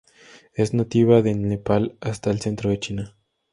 [0.55, 3.15] Es nativa del Nepal hasta el centro de China.